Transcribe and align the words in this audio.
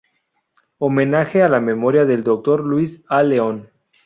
Homenaje 0.79 1.43
a 1.43 1.47
la 1.47 1.59
Memoria 1.59 2.05
del 2.05 2.23
Doctor 2.23 2.61
Luis 2.65 3.05
A. 3.07 3.21
León. 3.21 3.69